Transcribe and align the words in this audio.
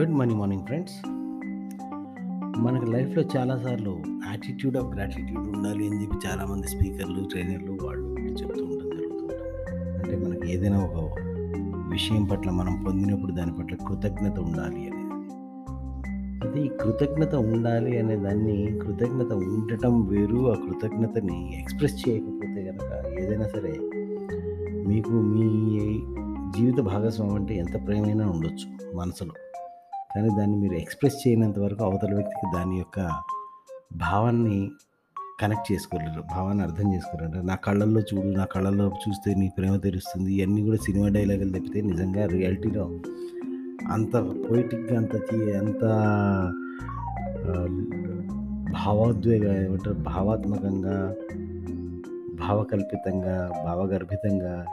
Good 0.00 0.10
morning 0.10 0.40
morning 0.40 0.66
friends. 0.66 0.92
మనకు 2.60 2.84
లైఫ్లో 2.84 3.24
చాలాసార్లు 3.36 3.98
యాటిట్యూడ్ 4.06 4.76
ఆఫ్ 4.76 4.96
గ్రాటిట్యూడ్ 4.96 5.56
ఉండాలి 5.56 5.88
అని 5.88 6.02
చెప్పి 6.02 6.28
చాలామంది 6.28 6.68
స్పీకర్లు 6.68 7.24
ట్రైనర్లు 7.24 7.78
వాళ్ళు 7.84 8.20
చెప్తూ 8.20 8.64
ఉండడం 8.64 8.90
జరుగుతుంటాం 8.90 9.46
అంటే 9.98 10.28
మనకి 10.28 10.52
ఏదైనా 10.52 10.78
ఒక 10.78 11.14
విషయం 11.90 12.24
పట్ల 12.24 12.50
మనం 12.50 12.84
పొందినప్పుడు 12.84 13.32
దాని 13.32 13.52
పట్ల 13.52 13.76
కృతజ్ఞత 13.76 14.38
ఉండాలి 14.38 14.90
అనేది. 14.90 14.98
అది 16.46 16.68
కృతజ్ఞత 16.68 17.34
ఉండాలి 17.34 17.98
అనే 17.98 18.16
దాన్ని 18.16 18.78
కృతజ్ఞత 18.78 19.32
ఉండటం 19.32 20.06
వేరు 20.06 20.52
ఆ 20.52 20.54
కృతజ్ఞతని 20.54 21.58
ఎక్స్ప్రెస్ 21.60 22.08
చేయకపోతే 22.08 22.64
కనుక 22.64 23.18
ఏదైనా 23.18 23.48
సరే 23.48 23.72
మీకు 24.86 25.10
మీ 25.10 25.48
జీవిత 26.58 26.80
భాగస్వామి 26.80 27.34
అంటే 27.34 27.54
ఎంత 27.54 27.86
ప్రేమైనా 27.86 28.30
ఉండొచ్చు 28.30 28.96
మనసులో. 28.96 29.32
కానీ 30.14 30.28
దాన్ని 30.38 30.56
మీరు 30.56 30.74
ఎక్స్ప్రెస్ 30.74 31.28
చేయనంత 31.28 31.58
వరకు 31.58 31.84
అవతల 31.84 32.14
వ్యక్తికి 32.14 32.46
దాని 32.56 32.78
యొక్క 32.78 33.10
భావాన్ని 33.96 34.70
కనెక్ట్ 35.40 35.72
చేసుకోలేరు 35.72 36.22
భావాన్ని 36.22 36.62
అర్థం 36.64 36.94
చేసుకోలేరు. 36.94 37.46
నా 37.46 37.54
కళ్ళల్లో 37.54 38.00
చూడు 38.00 38.26
నా 38.26 38.44
కళ్ళల్లో 38.44 38.86
చూస్తే 38.86 39.34
నీ 39.34 39.50
ప్రేమ 39.58 39.76
తెలుస్తుంది. 39.76 40.34
ఇవన్నీ 40.34 40.62
కూడా 40.62 40.76
సినిమా 40.76 41.08
డైలాగులు 41.08 41.50
తప్పితే 41.50 41.80
నిజంగా 41.80 42.26
రియాలిటీలో 42.26 42.84
అంత 43.90 44.16
పొయిటిక్గా 44.16 44.96
అంత 44.98 45.14
అంత 45.62 45.84
భావోద్వేగ 48.72 49.64
ఏమంటారు 49.64 49.96
భావాత్మకంగా 49.96 51.14
భావకల్పితంగా 52.40 53.52
భావగర్భితంగా 53.64 54.66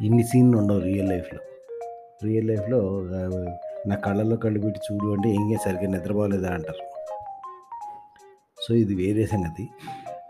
ఇన్ని 0.00 0.22
సీన్లు 0.22 0.56
ఉండవు 0.58 0.80
రియల్ 0.80 1.08
లైఫ్లో. 1.08 1.40
రియల్ 2.24 2.46
లైఫ్లో 2.46 2.80
నా 3.86 3.94
కళ్ళల్లో 3.94 4.36
కళ్ళు 4.36 4.60
పెట్టి 4.60 4.80
చూడు 4.92 5.12
అంటే 5.12 5.34
ఏం 5.34 5.58
సరిగ్గా 5.64 5.90
నిద్రపోలేదా 5.90 6.50
అంటారు. 6.50 6.82
సో 8.68 8.74
ఇది 8.74 8.94
వేరే 8.94 9.26
సంగతి. 9.26 9.68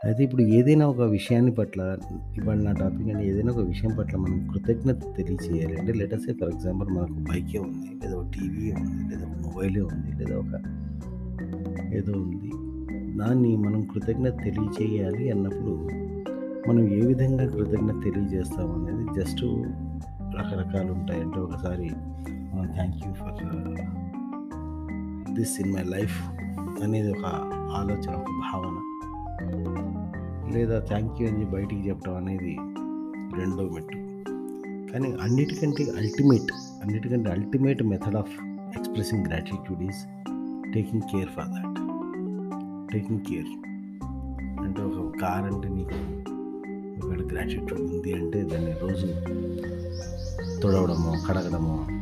అయితే 0.04 0.24
ఇప్పుడు 0.24 0.42
ఏదైనా 0.42 0.88
ఒక 0.88 1.00
విషయాన్ని 1.00 1.54
పట్ల 1.54 1.98
ఇవాళ 2.36 2.56
నా 2.56 2.72
టాపిక్ 2.72 3.08
అంటే 3.08 3.28
ఏదైనా 3.28 3.52
ఒక 3.52 3.58
విషయం 3.58 3.96
పట్ల 3.96 4.16
మనం 4.16 4.48
కృతజ్ఞత 4.48 5.16
తెలియచేయాలి 5.16 5.76
అంటే 5.76 5.92
లెటర్స్ 5.92 6.24
ఫర్ 6.24 6.48
ఎగ్జాంపుల్ 6.48 6.88
మనకు 6.88 7.12
బైకే 7.12 7.58
ఉంది 7.58 8.04
లేదా 8.04 8.16
ఒక 8.16 8.26
టీవీ 8.30 8.72
ఉంది 8.72 9.14
లేదా 9.14 9.26
ఒక 9.26 9.38
మొబైలే 9.38 9.80
ఉంది 9.80 10.16
లేదా 10.16 10.36
ఒక 10.38 10.54
ఏదో 11.94 12.12
ఉంది. 12.12 12.50
దాన్ని 13.18 13.56
మనం 13.56 13.82
కృతజ్ఞత 13.82 14.44
తెలియచేయాలి 14.44 15.30
అన్నప్పుడు 15.30 15.88
మనం 16.68 16.88
ఏ 16.88 17.00
విధంగా 17.06 17.46
కృతజ్ఞత 17.46 18.04
తెలియజేస్తాం 18.04 18.84
అనేది 18.84 19.20
జస్ట్ 19.20 19.44
రకరకాలు 20.38 20.92
ఉంటాయి 20.92 21.20
అంటే 21.20 21.40
ఒకసారి 21.40 21.90
thank 22.74 22.96
you 23.06 23.12
for 23.12 23.36
this 25.34 25.60
in 25.60 25.72
my 25.72 25.82
life 25.82 26.16
అనేది 26.82 27.10
ఒక 27.12 27.26
ఆలోచన 27.74 28.14
ఒక 28.14 28.30
భావన. 28.44 28.76
లేదా 30.54 30.80
థ్యాంక్ 30.80 31.22
యూ 31.22 31.28
అని 31.28 31.44
బయటికి 31.44 31.88
చెప్పడం 31.88 32.16
అనేది 32.16 32.56
రెండో 33.40 33.68
మెట్టు. 33.68 33.98
కానీ 34.92 35.12
అన్నిటికంటే 35.22 35.84
అల్టిమేట్ 35.98 36.52
అన్నిటికంటే 36.82 37.30
ultimate 37.30 37.82
method 37.82 38.16
of 38.16 38.34
expressing 38.78 39.26
gratitude 39.26 39.82
is 39.82 40.02
taking 40.74 41.02
care 41.02 41.28
for 41.28 41.44
that 41.44 41.78
taking 42.92 43.20
care 43.20 43.50
అంటే 44.64 44.82
ఒక 44.82 45.18
కార్ 45.20 45.44
అంటే 45.52 45.68
నీకు 45.68 45.98
ఒకవేళ 46.98 47.32
గ్రాటిట్యూడ్ 47.32 47.80
ఉంది 47.80 48.12
అంటే 48.12 48.42
దాన్ని 48.42 48.72
రోజు 48.72 49.06
తుడవడము 50.60 51.12
కడగడము 51.28 52.01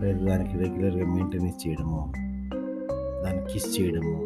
లేదా 0.00 0.26
దానికి 0.26 0.58
రెగ్యులర్గా 0.58 1.06
మెయింటెనెన్స్ 1.06 1.66
చేయడము 1.66 2.00
దాన్ని 3.24 3.52
కిస్ 3.52 3.80
చేయడము 3.80 4.16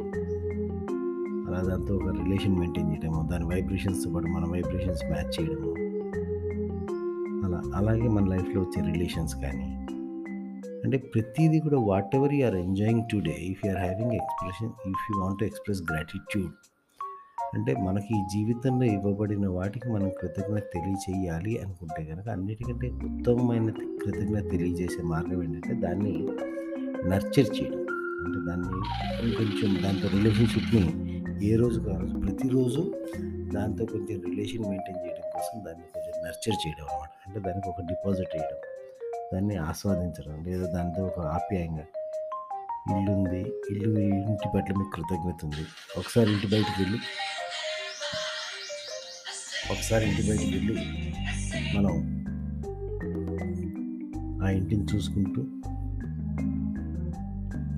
అలా 1.49 1.61
దాంతో 1.63 1.97
ఒక 1.97 2.09
రిలేషన్ 2.23 2.59
మెయింటైన్ 2.59 2.91
చేయడము 2.91 3.29
దాని 3.31 3.45
వైబ్రేషన్స్తో 3.45 4.13
పాటు 4.13 4.27
మన 4.27 4.45
వైబ్రేషన్స్ 4.51 5.05
మ్యాచ్ 5.05 5.33
చేయడము. 5.37 5.73
అలా 7.47 7.63
అలాగే 7.75 8.09
మన 8.09 8.25
లైఫ్లో 8.29 8.63
వచ్చే 8.63 8.93
రిలేషన్స్ 8.93 9.35
కానీ 9.35 9.69
అంటే 10.85 10.97
ప్రతిదీ 11.15 11.61
కూడా 11.61 11.79
whatever 12.17 12.35
you 12.35 12.47
are 12.47 12.57
enjoying 12.57 13.03
today 13.13 13.37
if 13.45 13.67
you 13.67 13.71
are 13.73 13.81
having 13.81 14.13
expression 14.13 14.73
if 14.89 15.05
you 15.09 15.21
want 15.21 15.39
to 15.39 15.45
express 15.45 15.83
gratitude 15.91 16.53
అంటే 17.55 17.75
మనకి 17.81 18.15
ఈ 18.15 18.23
జీవితంలో 18.33 18.85
ఇవ్వబడిన 18.87 19.49
వాటికి 19.49 19.89
మనం 19.89 20.09
కృతజ్ఞత 20.21 20.63
తెలియచేయాలి 20.75 21.59
అనుకుంటే 21.59 22.05
కనుక 22.05 22.29
అన్నిటికంటే 22.29 22.89
ఉత్తమమైన 23.07 23.71
కృతజ్ఞత 24.05 24.51
తెలియజేసే 24.51 25.03
మార్గం 25.03 25.43
ఏంటంటే 25.43 25.75
దాన్ని 25.81 26.15
నర్చర్ 27.09 27.49
చేయడం. 27.57 27.81
అంటే 28.25 28.39
దాన్ని 28.47 28.69
కొంచెం 29.35 29.83
దాంతో 29.83 30.09
రిలేషన్షిప్ని 30.09 30.85
ఏ 31.53 31.57
రోజు 31.57 31.81
కాదు 31.81 32.21
ప్రతిరోజు 32.21 32.83
దాంతో 33.53 33.85
కొంచెం 33.87 34.23
రిలేషన్ 34.27 34.65
మెయింటైన్ 34.65 35.01
చేయడం 35.05 35.27
కోసం 35.35 35.65
దాన్ని 35.65 35.85
కొంచెం 35.95 36.15
నర్చర్ 36.27 36.57
చేయడం 36.63 36.87
అనమాట 36.87 37.11
అంటే 37.27 37.41
దానికి 37.41 37.69
ఒక 37.69 37.81
డిపాజిట్ 37.81 38.37
చేయడం 38.37 38.61
దాన్ని 39.33 39.57
ఆస్వాదించడం 39.57 40.45
లేదా 40.45 40.67
దాంతో 40.73 41.07
ఒక 41.07 41.21
ఆప్యాయంగా 41.21 41.85
ఇల్లుంది 42.93 43.43
ఇల్లు 43.71 43.91
ఇంటి 44.01 44.49
పట్ల 44.55 44.73
మీకు 44.79 44.91
కృతజ్ఞత 44.95 45.45
ఉంది. 45.45 45.63
ఒకసారి 45.99 46.33
ఇంటి 46.33 46.47
బయటకు 46.47 46.83
వెళ్ళి 46.83 46.99
ఒకసారి 49.71 50.05
ఇంటి 50.09 50.23
బయటకు 50.29 50.51
వెళ్ళి 50.51 50.75
మనం 51.77 51.95
ఆ 54.45 54.51
ఇంటిని 54.51 54.85
చూసుకుంటూ 54.85 55.41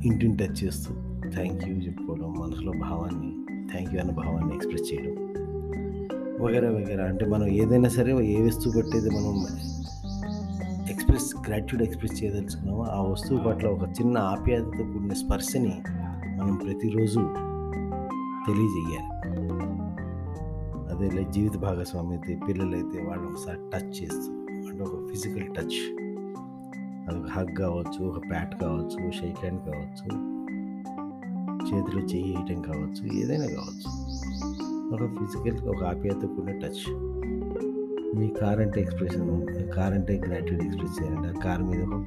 ఇంటిని 0.04 0.36
టచ్ 0.36 0.64
చేస్తూ 0.64 0.90
థ్యాంక్ 1.30 1.68
యూ 1.68 1.74
చెప్పుకోవడం 1.76 2.34
మనసులో 2.40 2.72
భావాన్ని 2.80 3.30
థ్యాంక్ 3.70 3.94
యూ 3.94 4.00
అన్న 4.00 4.12
భావాన్ని 4.12 4.54
ఎక్స్ప్రెస్ 4.54 4.92
చేయడం. 4.92 5.14
వగేరా 6.40 6.70
వగేరా 6.70 7.04
అంటే 7.04 7.26
మనం 7.26 7.46
ఏదైనా 7.52 7.88
సరే 7.88 8.12
ఏ 8.26 8.42
వస్తువు 8.42 8.80
పట్టేది 8.80 9.10
మనం 9.10 9.34
ఎక్స్ప్రెస్ 10.90 11.34
గ్రాట్యూడ్ 11.48 11.82
ఎక్స్ప్రెస్ 11.82 12.22
చేయదలుచుకున్నామో 12.22 12.84
ఆ 12.84 13.00
వస్తువు 13.02 13.40
పట్ల 13.40 13.68
ఒక 13.68 13.82
చిన్న 14.00 14.18
ఆప్యాయతతో 14.18 14.84
కూడిన 14.84 15.12
స్పర్శని 15.12 15.74
మనం 16.38 16.56
ప్రతిరోజు 16.56 17.20
తెలియజేయాలి. 18.46 19.10
అదే 20.98 21.24
జీవిత 21.30 21.56
భాగస్వామి 21.56 22.10
అయితే 22.10 22.32
పిల్లలైతే 22.48 22.98
వాళ్ళు 23.02 23.24
ఒకసారి 23.28 23.60
టచ్ 23.72 23.90
చేస్తూ 23.98 24.30
అంటే 24.60 24.82
ఒక 24.82 24.96
ఫిజికల్ 25.10 25.48
టచ్ 25.54 25.78
అది 27.08 27.18
ఒక 27.18 27.28
హగ్ 27.28 27.56
కావచ్చు 27.56 28.00
ఒక 28.08 28.20
ప్యాట్ 28.30 28.54
కావచ్చు 28.60 29.10
షేక్ 29.10 29.38
హ్యాండ్ 29.38 29.60
కావచ్చు 29.66 30.06
చేతిలో 31.68 32.00
చేయి 32.02 32.24
వేయటం 32.28 32.62
కావచ్చు 32.62 33.02
ఏదైనా 33.14 33.46
కావచ్చు. 33.54 33.88
ఒక 34.94 35.06
ఫిజికల్ 35.18 35.68
ఒక 35.68 35.84
ఆప్యాయత 35.84 36.24
కూడిన 36.26 36.58
టచ్ 36.58 36.82
మీ 38.16 38.28
కార్ 38.40 38.60
అంటే 38.60 38.80
ఎక్స్ప్రెషన్ 38.80 39.30
కార్ 39.70 39.94
అంటే 39.94 40.20
గ్రాట్యూడ్ 40.26 40.62
ఎక్స్ప్రెస్ 40.62 40.96
చేయాలంటే 40.98 41.28
ఆ 41.28 41.42
కార్ 41.44 41.62
మీద 41.62 41.82
ఒక 41.88 42.02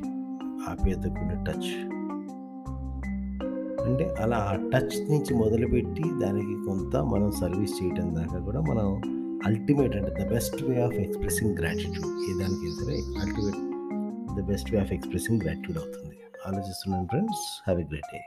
ఆప్యాయత 0.69 1.05
కూడిన 1.09 1.43
టచ్ 1.43 1.69
అంటే 3.89 4.05
అలా 4.19 4.37
ఆ 4.37 4.55
టచ్ 4.55 5.11
నుంచి 5.11 5.33
మొదలుపెట్టి 5.33 6.03
దానికి 6.21 6.53
కొంత 6.65 6.95
మనం 6.95 7.31
సర్వీస్ 7.31 7.83
చేయడం 7.83 8.15
దాకా 8.15 8.39
కూడా 8.39 8.61
మనం 8.61 8.87
అల్టిమేట్ 9.45 9.95
అంటే 9.95 10.23
the 10.23 10.27
best 10.27 10.63
way 10.63 10.81
of 10.81 10.93
expressing 10.93 11.57
gratitude. 11.57 12.09
ఏ 12.29 12.33
దానికి 12.39 12.71
సరే 12.79 12.95
ultimate 12.95 13.61
the 14.39 14.41
best 14.41 14.71
way 14.71 14.79
of 14.79 14.93
expressing 14.93 15.41
gratitude 15.41 15.77
అవుతుంది. 15.77 16.15
ఆలోచిస్తున్నాను 16.47 17.07
friends. 17.07 17.45
Have 17.67 17.81
a 17.81 17.83
great 17.83 18.11
day. 18.13 18.19